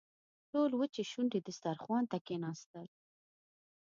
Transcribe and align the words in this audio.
ټول 0.51 0.71
وچې 0.79 1.03
شونډې 1.11 1.39
دسترخوان 1.47 2.03
ته 2.11 2.17
کښېناستل. 2.25 2.87